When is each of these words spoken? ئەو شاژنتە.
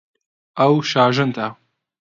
ئەو 0.57 0.73
شاژنتە. 0.91 1.47